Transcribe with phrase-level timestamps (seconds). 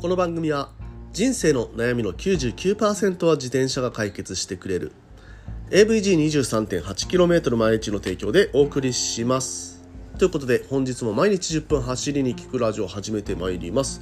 [0.00, 0.70] この番組は
[1.12, 4.92] 人生の悩みの99%は自転車が解決してくれる
[5.70, 9.82] AVG23.8km 毎日の提供でお送りします。
[10.16, 14.00] ということで本日も毎日10分走りに聞くラジオを始めてまいります、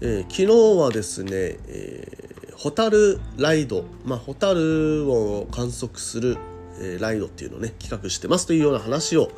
[0.00, 0.34] えー、昨
[0.76, 6.38] 日はですね、えー、ホタルライド、まあ、ホタルを観測する
[6.80, 9.30] えライドっていうのをね企画してますというような話を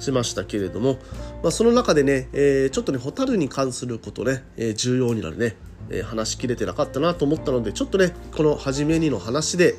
[0.00, 0.98] しましたけれども、
[1.42, 5.56] まあ、その中でね、え、ちょっとねホタルに関することね、え、重要になるね、
[5.90, 9.74] え、話しきれてなかったなと思ったのでちょっとねこの初めにの話で、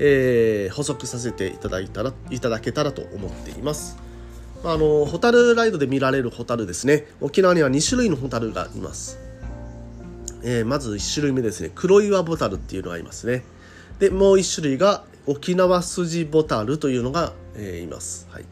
[0.00, 3.96] え補足させていただいたらいただけたらと思っています。
[4.64, 7.06] あのホタルライドで見られるホタルですね。
[7.20, 9.18] 沖縄には2種類のホタルがいます、
[10.42, 11.70] えまず1種類目ですね。
[11.74, 13.44] 黒岩ボタルっていうのがいますね。
[13.98, 18.26] でもう1種類が沖縄スジボタルというのが、えー、います。
[18.30, 18.44] はい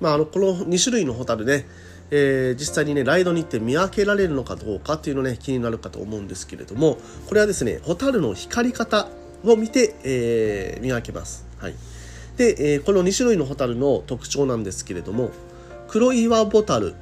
[0.00, 1.66] まあ、あのこの2種類のホタルね、
[2.10, 9.08] えー、実際にねライドに行って見分けられるのかどうかっていうのね気になるかと思うんですけれどもこれはですねホタルの光り方
[9.44, 11.46] を見て、えー、見分けます。
[11.58, 11.74] はい
[12.36, 15.30] で、えー、この2種類のホタルの特徴なんですけれども
[15.88, 16.94] 黒岩ボタル、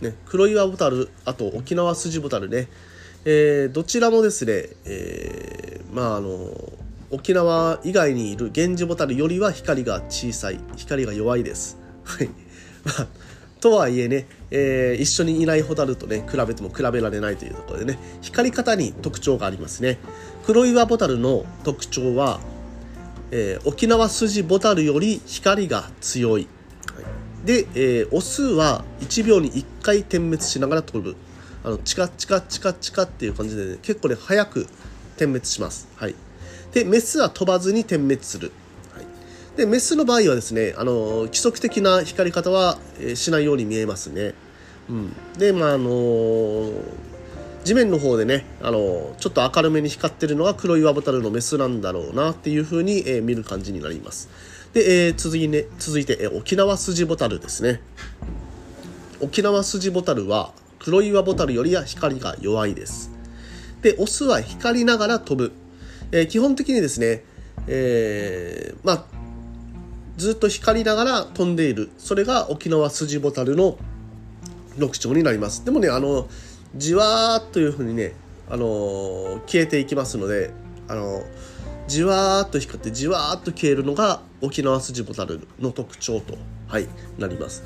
[0.00, 2.68] ね、黒岩ボタルあと沖縄スジボタルね、
[3.24, 6.50] えー、どちらもですね、えー、まああの
[7.10, 11.78] 沖縄以外にいる源氏ボタルよりは光が小さい光が弱いです。
[13.60, 19.98] とはいえね、えー、一緒にいないホタルとね比べても比べられないというところでね光り方に特徴がありますね。
[20.44, 22.40] 黒岩ボタルの特徴は、
[23.30, 26.46] えー、沖縄筋ボタルより光が強い、
[26.94, 31.16] はい、で、えー、オスは1秒に1回点滅しながら飛ぶ。
[31.64, 34.68] あのチカチカチカチカっていう感じで、ね、結構ね早く
[35.16, 35.88] 点滅します。
[35.96, 36.14] はい。
[36.72, 38.52] でメスは飛ばずに点滅する、
[38.94, 39.06] はい、
[39.56, 44.34] でメスの場合はですねあの規則的な光り方は、え、しないように見えますね、
[44.88, 46.72] うん、でまああの
[47.64, 54.28] 地面の方でね、あのちょっと明るめに光ってるのが黒岩ボタルのメスなんだろうなっていう風に、えー、見る感じになります。
[54.72, 57.80] で、えー、続い,、ね、続いて、え、沖縄筋ボタルですね。
[59.20, 63.10] 沖縄筋ボタルは黒岩ボタルよりは光が弱いです。
[63.82, 65.52] でオスは光りながら飛ぶ。
[66.12, 67.24] えー、基本的にですね、
[67.66, 69.04] えー、まあ、
[70.16, 71.90] ずっと光りながら飛んでいる。
[71.98, 73.78] それが沖縄スジボタルの
[74.78, 75.64] 特徴になります。
[75.64, 76.28] でもね、あの、
[76.76, 78.12] じわーっというふうにね、
[78.48, 80.50] あの消えていきますので、
[80.88, 81.24] あの
[81.88, 86.36] じわーっと光ってじわーっと消えるのが沖縄スジボタルの特徴と、
[86.68, 86.86] はい、
[87.18, 87.64] なります。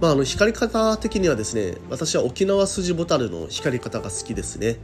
[0.00, 4.76] まあ、あの光り方的にはですね、私は沖縄スジボタルの光り方が好きですね。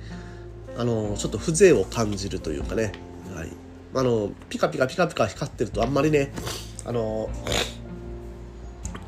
[0.77, 2.93] あのちょっと風情を感じるというかね、
[3.35, 3.49] はい、
[3.95, 6.33] あのピカピカピカピカ光ってるとあんまりね
[6.85, 7.31] あの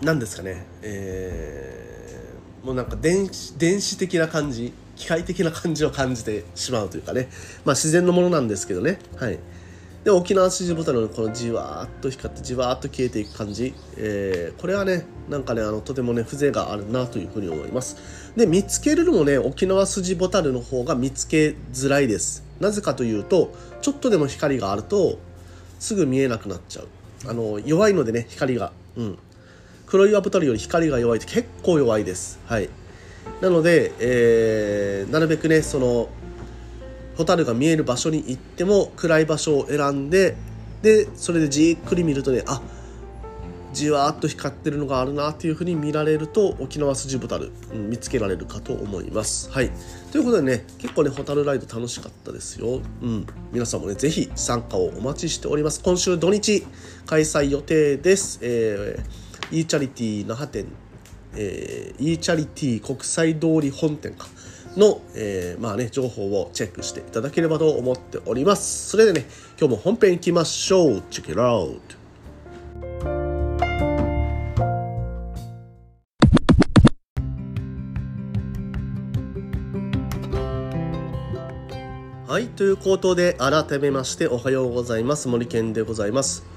[0.00, 7.28] 何ですかね、えー、もうなんか電子電子的な感じ機械的な感じを感じてしまうというかね、
[7.64, 9.38] まあ、自然のものなんですけどね、はい、
[10.06, 18.32] で沖縄支持ボタンのこのじわーっと光ってじわーっと消えていく感じ、えー、これはねなんかねあのとてもね風情があるなというふうに思います。
[18.36, 22.44] で見つけるのもね沖縄筋ボタルの方が見つけづらいです。
[22.60, 23.52] なぜかというと
[23.82, 25.18] ちょっとでも光があると
[25.80, 26.88] すぐ見えなくなっちゃう。
[27.28, 29.18] あの弱いのでね光がうん。
[29.86, 32.38] 黒岩ボタルより光が弱いって結構弱いです。
[32.46, 32.68] はい。
[33.40, 36.08] なので、えー、なるべくねその
[37.16, 40.36] ホタルが見える場所に行っても暗い場所を選んで
[40.82, 42.60] でそれでじっくり見るとねあ
[43.76, 49.50] じわーっと光ってるのがあるなっていうふうに見られると沖縄スジボタル、うん、見つけられるかと思います。
[49.50, 49.70] はい、
[50.10, 52.80] ということでね結構ねホタルライド楽しかったですよ。
[53.02, 55.82] うん、皆さんもね是非参加をお待ちしております。
[55.82, 56.66] 今週土日
[57.04, 58.38] 開催予定です。
[58.40, 60.64] えー、e チャリティー那覇店、
[61.34, 64.26] えー、e チャリティー国際通り本店か。
[64.76, 68.88] の、えー、まあね、情報をチェックしていただければと思っております。
[68.88, 69.26] それでね、
[69.58, 71.02] 今日も本編行きましょう。
[71.10, 71.80] Check it out!
[82.28, 85.26] はい、ということで改めましておはようございます。
[85.28, 86.55] 森健でございます。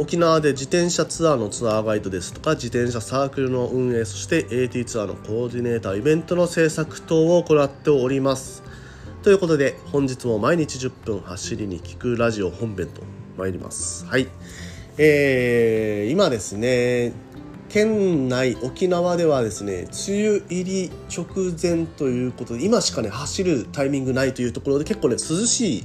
[0.00, 8.62] 沖縄で自転車ツアーのツアーガイドですとか自転車サークルの運営そして AT ツアーのコーディネーターイベントの制作等を行っております。
[9.22, 13.02] ということで本日も毎日10分走りに聞くラジオ本編と
[13.36, 14.06] 参ります。
[14.06, 14.28] はい。
[14.96, 17.12] えー、今ですね
[17.68, 21.26] 県内沖縄ではですね梅雨入り直
[21.60, 25.84] 前ということで今しかね走るタイミングないというところで結構ね涼しい。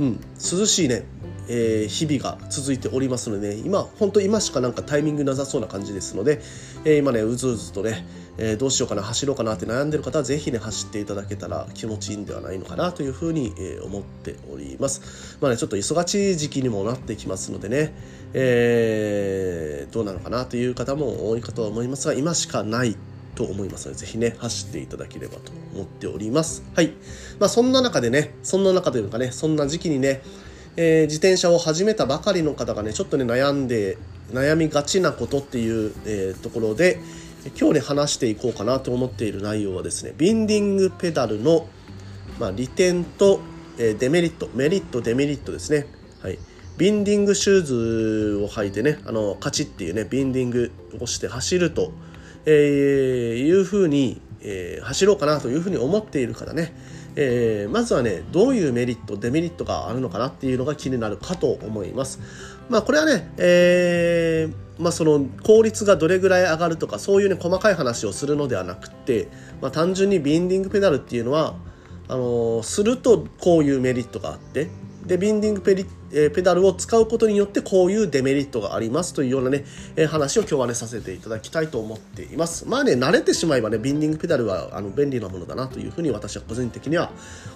[0.00, 1.04] うん涼しいね。
[1.48, 6.40] えー、日々が続いておりますので、ね、今本当今しかなんかタイミングなさそうな感じですので、
[6.84, 8.06] えー、今ねうずうずとね、
[8.38, 17.94] えー、どうしようかな走ろうかなって悩んでる方はぜひね走っていただけたら気持ちいいんではないのかなというふうに、え思っておりますまあねちょっと忙しい時期にもなってきますのでね、
[18.34, 22.96] えどうなのかなという方も多いかと思いますが今しかない
[23.34, 26.62] と思いますので、ぜひね、走っていただければと思っております。
[26.74, 26.92] はい。
[27.38, 30.22] まあ、そんな中でね、そんな中というかね、そんな時期にね、
[30.76, 33.98] えー、自転車を始めたばかりの方がね、ちょっとね、悩んで、
[34.32, 36.98] 悩みがちなことっていう、えー、ところで、
[37.58, 41.66] 今日ね、話していこうかなと思っている内容はですね、ビンディングペダルの、
[42.38, 43.40] まあ、利点と、
[43.78, 45.86] えー、デメリット、メリット、デメリットですね。
[46.22, 46.38] はい。
[46.78, 51.92] ビンディングシューズを履いてね、あの、カチっていうね、ビンディングをして走ると、
[52.46, 56.72] えー、いうふうに、えー、走ろうかなというふうに思っているからね、
[57.16, 62.20] えー、まずはねどういうメリットデメリットがあるのかなっていうのが気になるかと思います。
[62.68, 69.28] まあこれはね、えー、まあその効率がどれぐらい上がるとかそういうね細かい話をするのではなくて、
[69.60, 71.54] まあ、単純にビンディングペダルっていうのは
[72.08, 74.68] あのー、するとこういうメリットがあって
[75.12, 82.66] でビンディングペリ、え、ペダルを使うことによってこういうデメリットがありますというようなね、え、話を今日はねさせていただきたいと思っています。
[82.66, 87.10] まあね慣れてしまえばねビンディングペダルはあの便利なものだなというふうに私は個人的には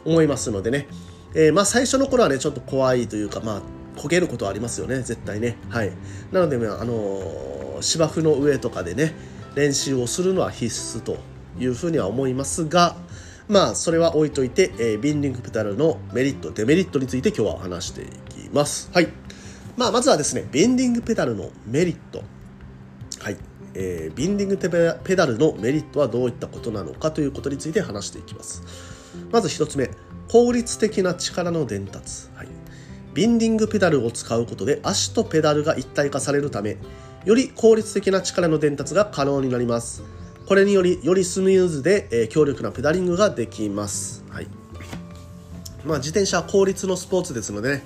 [0.04, 0.86] 思いますのでね、
[1.34, 3.62] えー、まあ最初の頃はねちょっと怖いというかまあ
[3.98, 5.56] 焦げることはありますよね絶対ね。
[5.70, 5.92] はい。
[6.30, 9.14] なので、あの芝生の上とかでね
[9.54, 11.16] 練習をするのは必須と
[11.58, 12.96] いうふうには思いますが
[13.48, 18.90] まあそれは置いといて、えー、ビンディングペダルのメリットデメリットについて今日は話していきます。
[18.93, 19.08] はい。
[19.76, 22.22] まあまずはですねビンディングペダルのメリット。
[23.20, 23.37] はい。
[23.75, 28.62] えー、ビンディングペダルのメリットはどういったことなのかということについて話していきます。
[29.31, 29.90] まず1つ目
[30.28, 32.49] 効率的な力の伝達、はい、
[33.14, 36.76] ビンディングペダルを使うことで足とペダルが一体化されるため
[37.25, 40.02] より効率的な力の伝達が可能になります
[40.46, 44.46] これによりよりスムーズで、えー、強力なペダリングができます、はい。
[45.84, 47.84] まあ、自転車は効率のスポーツですので、ね、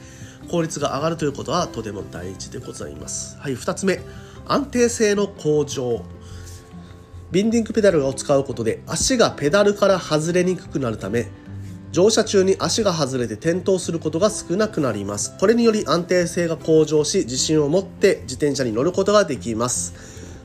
[0.50, 3.38] 効率が上がるということはとても大事でございます。
[3.38, 4.00] はい2つ目。
[4.46, 6.04] 安定性の向上。
[7.30, 11.28] ビンディングペダルを使うことで足がペダルから外れにくくなるため
[11.92, 15.36] 乗車中に足が外れて転倒することが少なくなります。
[15.38, 19.94] これにより安定性が向上し自信を持って自転車に乗ることができます。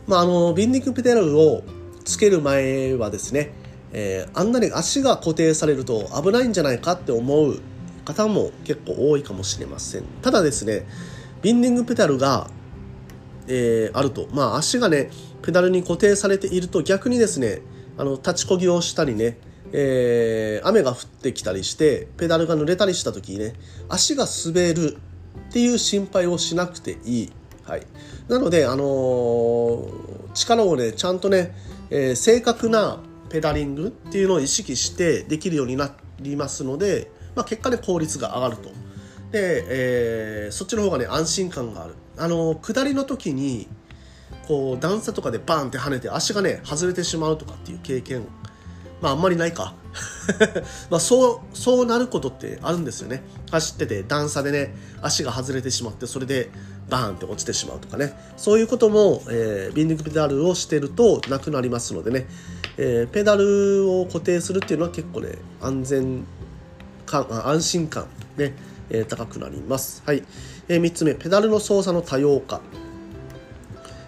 [0.08, 1.64] まあ、あのビンディングペダルを
[2.06, 3.52] つける前はですね、
[3.92, 7.60] えー、あんなに足が固定されると危ないんじゃないかって思う
[8.06, 10.04] 方も結構多いかもしれません。
[10.22, 10.88] ただですね
[11.42, 12.50] ビンディングペダルが、
[13.48, 14.28] えー、あると。
[14.32, 15.10] まあ足がね
[15.42, 17.62] ペダルに固定されていると逆にですね
[17.98, 19.38] あの立ちこぎをしたりね
[19.78, 23.54] えー、雨が降ってきたりしてペダルが濡れたりした時にね
[23.90, 24.98] 足が滑る
[25.50, 27.32] っていう心配をしなくていい、
[27.66, 27.82] はい、
[28.30, 31.54] なので、あのー、力をねちゃんとね
[31.90, 33.00] えー、正確な
[33.30, 38.70] ペダリングっていうのを意識してできるようになりますので、まあ、結果で効率が上がると。
[39.32, 41.96] で、えー、そっちの方がね安心感がある。
[42.18, 43.68] あの下りの時に
[44.48, 48.26] こう段差とかでバーンって跳ねて足がね外れてしまうとかっていう経験
[49.02, 49.74] まああんまりないか
[50.90, 56.50] まあそうそうなることってあるんですよね走ってて段差でね足が外れてしまってそれで
[56.90, 58.14] バーンって落ちてしまうとかね。
[58.38, 62.28] そういうことも、えー、ビンディングペダルをしてるとなくなりますのでね、
[62.78, 66.26] えー、ペダルを固定するっていうのは結構ね安全
[67.06, 68.54] 感安心感ね、
[68.90, 70.04] えー、高くなります。
[70.06, 70.24] はい、
[70.68, 72.62] えー、3つ目ペダルの操作の多様化。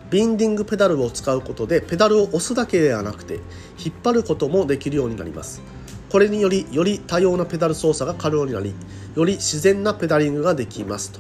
[0.10, 3.42] ビンディングペダルを使うことでペダルを押すだけではなくて
[3.78, 5.62] 引っ張ることもできるようになります。
[6.10, 8.74] これによりより多様なペダル操作が可能になり
[9.16, 11.20] より自然なペダリングができますと。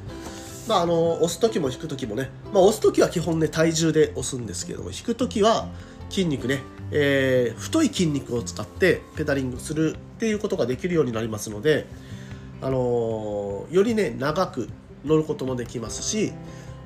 [0.67, 5.67] まあ、あの押す時も引く時もね、まあ、押す時は基本ね体重で押すんですけども引く時は
[6.09, 6.59] 筋肉ね、
[6.91, 11.85] えー、太い筋肉を使ってペダリングするっていうことができるようになりますので、
[12.61, 14.69] あのー、よりね長く
[15.05, 16.33] 乗ることもできますし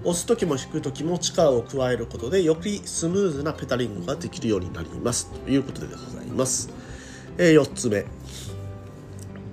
[0.03, 5.29] 押す時も引く時も力を加えることでよりスムーズなペダリングができるようになります。
[5.31, 6.69] ということでございます、
[7.37, 8.05] えー、4つ目。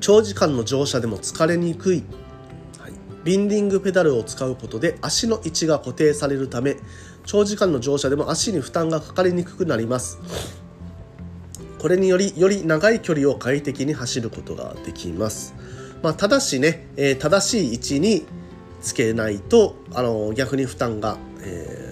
[0.01, 2.03] 長時間の乗車でも疲れにくい。
[3.29, 6.77] ビンディングペダルを使うことで足の位置が固定されるため
[7.27, 10.19] 長時間の乗車でも足に負担がかかりにくくなります。
[11.79, 15.55] これによりより長い距離を快適に走ることができます、
[16.03, 18.27] まあ、ただしね、えー、正しい位置に
[18.81, 21.89] つけないとあの逆に負担が、えー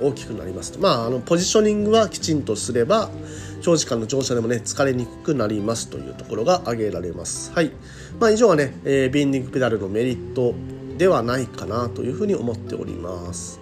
[0.00, 0.78] 大きくなりますと。
[0.78, 3.10] まああのポジショニングはきちんとすれば
[3.60, 7.52] 長時間の乗車でもね疲れにくくなりますというところが挙げられます。
[7.52, 7.72] はい。
[8.18, 10.54] まあ以上はね、えー、ビンディングペダルのメリット
[10.96, 13.60] ではないかなというふうに思っております。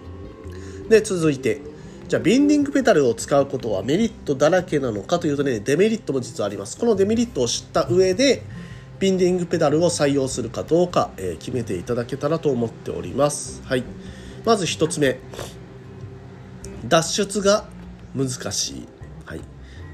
[0.89, 1.61] で続いて。
[2.07, 6.77] じゃあビンディングペダルを使うことはメリットだらけなのかというとねデメリットも実はあります。
[6.77, 8.43] このデメリットを知った上で
[8.99, 13.61] ビンディングペダルを採用するかどうか、えー、決めていただけたらと思っております。
[13.65, 13.83] はい。
[14.45, 15.19] まず1つ目。
[16.87, 17.67] 脱出が
[18.15, 18.87] 難しい、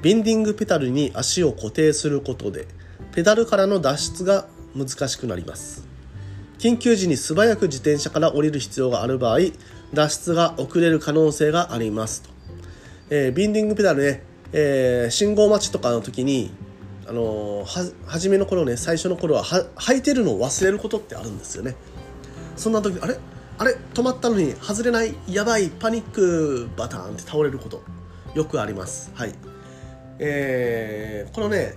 [0.04, 2.68] ビンディングペダルに足を固定することで
[3.14, 5.88] ペダルからの脱出が難しくなります。
[6.60, 9.40] 緊急時に素早く自転車から降りる必要がある場合
[9.94, 12.30] 脱出が遅れる可能性がありますと、
[13.10, 16.52] えー、ビンディングペダルね、えー、信号待ちとかの時に
[17.08, 21.76] あのー、初めの頃ね最初の頃はは履いてるのを忘れることってあるんですよね。
[22.58, 23.18] そんな時あれ？
[23.58, 23.78] あれ？
[23.94, 25.16] 止まったのに外れない？
[25.30, 25.70] やばい！
[25.70, 26.70] パニック！
[26.76, 27.82] バターンって倒れること
[28.36, 29.12] よくあります。
[29.16, 29.34] はい。
[30.20, 31.74] えー、このね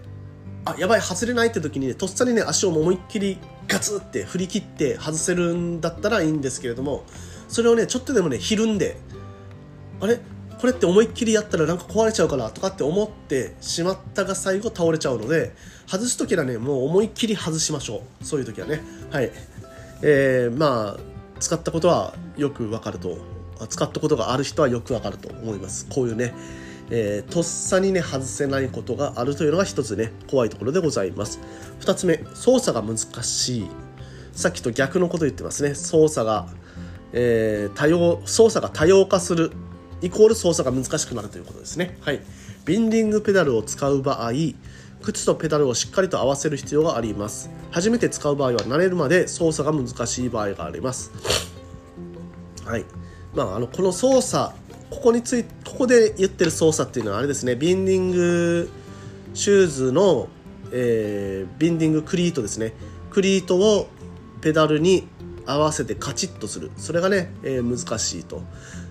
[0.64, 3.38] あやばい外れないって時にねとっさにね足を思いっきり
[3.68, 7.04] ガツって振り切って外せるんだったらいいんですけれども
[7.48, 8.96] それをねちょっとでもねひるんで
[10.00, 10.20] あれ？
[10.60, 15.54] これって思いっきりやったらなんか壊れちゃうかなとかって思ってしまったが最後倒れちゃうので
[15.86, 18.24] 外す時はねもう思いっきり外しましょう。
[18.24, 18.80] そういう時はね。
[19.10, 19.30] はい。
[20.02, 21.00] えー、まあ
[21.40, 23.18] 使ったことはよくわかると。
[23.70, 25.86] 使ったことがある人はよくわかると思います。
[25.88, 26.34] こういうね、
[26.90, 31.40] えー、とっさにね外せないことがあるというのが一つね怖いところでございます。
[31.80, 33.70] 二つ目操作が難しい。
[34.32, 35.74] さっきと逆のこと言ってますね。
[35.74, 36.46] 操作が、
[37.12, 39.52] えー、多様操作が多様化する
[40.02, 41.96] イコール操作が難しくなるということですね。
[42.02, 42.20] はい。
[42.64, 44.32] ビンディングペダルを使う場合
[45.02, 47.50] 靴とペダルをしっかりと合わせる必要があります。
[47.70, 51.12] 初めて使う場合は慣れるまで操作が難しい場合があります。
[52.64, 52.84] はい。
[53.34, 54.52] まああのこの操作
[54.90, 57.54] ここについここで言ってる操作っていうのはあれですね。
[57.56, 58.70] ビンディング
[59.34, 60.28] シューズの、
[60.72, 62.72] えー、ビンディングクリートですね。
[63.10, 63.88] クリートを
[64.40, 65.08] ペダルに
[65.44, 66.70] 合わせてカチッとする。
[66.76, 68.42] それがね、えー、難しいと。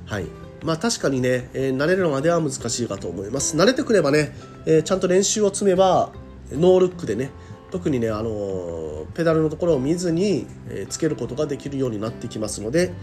[0.06, 0.26] はい。
[0.64, 3.56] まあ確かにね、えー、慣れるまでは難しいかと思います。
[3.56, 4.36] 慣れてくればね、
[4.66, 6.12] え、ちゃんと練習を積めば、
[6.52, 7.30] ノールックでね、
[7.72, 12.94] 特にね、あの、ペダルのところを見ずに、え、つけることができるようになってきますので、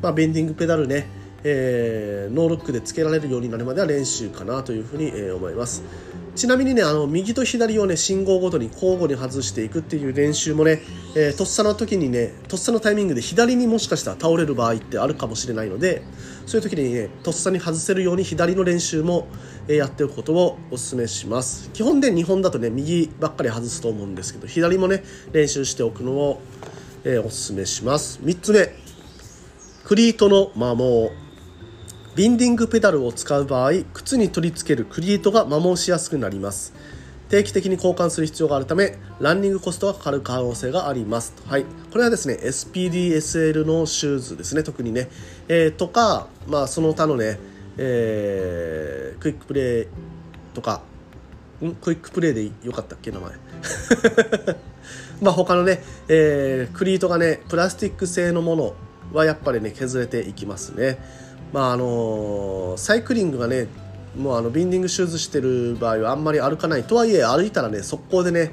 [0.00, 1.06] まあ、ベンディングペダルね、
[1.44, 5.82] えー、ノールックでつけられるようになるまでは練習かなというふうに、え、思います。
[6.34, 10.80] ちなみにね、あの、右と左をね、信号ごとに交互に外していくっていう練習もね、
[11.14, 16.02] えー、とっさの時にね、とっさのタイミングで左にもしかしたら倒れる場合ってあるかもしれないので、
[16.46, 19.26] そういう時にね、とっさに外せるように左の練習も、
[19.68, 21.68] え、やっておくことをお勧めします。
[21.74, 26.40] 基本で日本だとね、右ばっかり外すと思うんですけど、左もね、練習しておくのを、
[27.04, 28.20] えー、お勧めします。
[28.22, 28.74] 3つ目、
[29.84, 31.10] クリートの摩耗。
[32.14, 36.74] ビンディングペダルを使う場合靴に取り付けるクリートが摩耗しやすくなります。
[37.30, 41.32] 定期的に交換する必要があるためランニングコストがかかる可能性があります。
[41.46, 41.64] はい。
[41.90, 44.62] これはですね SPDSL のシューズですね。
[44.62, 45.08] 特にね、
[45.48, 47.38] えー、とかまあその他のね、
[47.78, 49.86] えー、クイックプレイ
[50.52, 50.82] とか
[51.64, 51.74] ん？
[51.76, 53.32] クイックプレイでよかったっけ名前。
[55.22, 58.74] まあ他のね、えー、クリートがねプラスチック製のもの
[59.14, 60.98] はやっぱりね削れていきますね。
[61.52, 63.68] まああのサイクリングがね
[64.16, 66.84] もうあのビンディングシューズしてる場合はあんまり歩かない。
[66.84, 68.52] とはいえ歩いたらね速攻でね、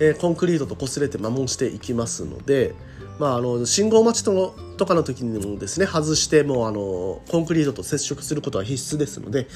[0.00, 2.74] えー、コンクリートと擦れて摩耗していきますので、
[3.18, 9.46] まあ、あの信号待ちととかの時にもですね外してもうあのコンクリートと接触することは必須ですので、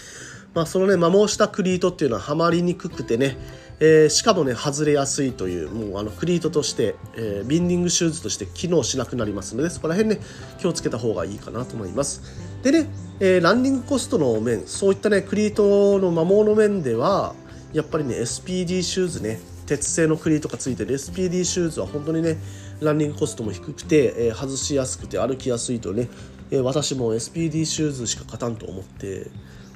[0.54, 3.36] まあ、そのね摩耗したクリートっていうのははまりにくくてね
[3.82, 10.20] えー、しかもね外れやすいというもうあのクリートとして、えー、ビンディングシューズとして機能しなくなりますのでそこら辺ね
[10.58, 12.22] 気をつけた方がいいかなと思います。
[12.62, 17.34] でね、えー、ランニングコストの面そういったねクリートの摩耗の面では
[17.72, 20.94] やっぱりね SPD シューズね鉄製のクリートがついてる。
[20.96, 22.36] SPD シューズは本当にね
[22.80, 26.08] ランニングコストも低くて、えー、外しやすくて歩きやすいとね、
[26.50, 29.30] えー、私も SPD シューズしか勝たんと思って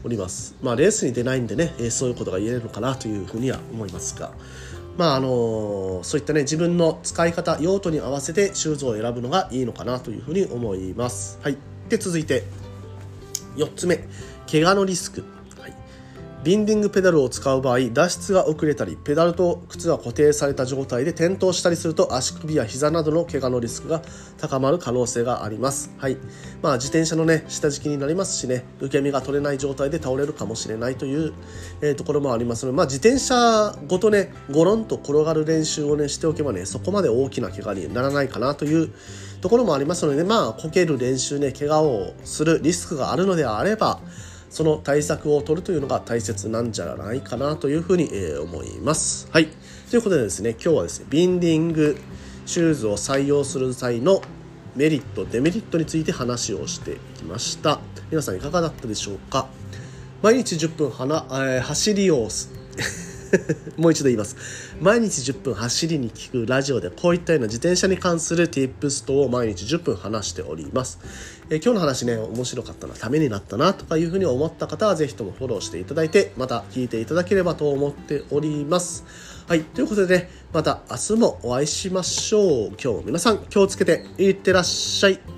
[0.04, 0.54] おります。
[0.62, 4.32] まあ、レースに出ないんでね、えそういうことが言えるのかなというふうには思いますが、
[4.96, 11.38] まああのそういったね、自分の使い方、用途に合わせてシューズを選ぶのがいいのかなというふうに思います。
[11.42, 11.56] はい。
[11.88, 12.44] で、続いて、
[13.56, 14.04] 4つ目、
[14.50, 15.34] 怪我のリスク。
[16.45, 24.03] ビンディングペダルを使う場合脱出が遅れたりペダルと靴が固定された状態で転倒したりすると足首や膝などの怪我のリスクが
[24.37, 25.91] 高まる可能性があります。
[25.97, 26.19] はい。
[26.61, 31.33] まあ自転車のね下敷きになりますしね受け身が取れない状態で倒れるかもしれないという、
[31.81, 38.93] えー、ところもありますのでまあ自転車ごとねゴロンと転がる練習をねしておけばねそこまで大きな怪我にならないかなという
[39.41, 44.01] ところもありますので、ね、まあこける練習ね怪我をするリスクがあるのであれば
[44.54, 49.26] その対策を取るというのが大切なんじゃないかなというふうに、え思います。
[49.32, 49.49] はい。
[49.90, 51.99] ということでですね、今日はですね、ビンディング
[52.46, 54.23] シューズを採用する際の
[54.76, 57.80] メリット、デメリットについて話をしてきました。
[58.12, 59.49] 皆さんいかがだったでしょうか？
[60.23, 62.28] 毎日10分はな、えー、走りを
[63.76, 64.37] もう一度言います。
[64.81, 70.99] 毎日10分走りに聞くラジオでこういったような自転車に関する tips 等を毎日10分話しております。
[71.50, 79.05] えー、今日の話ね、面白かったな、ためになったなとかいうふうに思った方はぜひともフォローしていただいて、また聞いていただければと思っております。
[79.47, 82.67] はい、ということでね、また明日もお会いしましょう。
[82.69, 85.34] 今日も皆さん気をつけていってらっしゃい。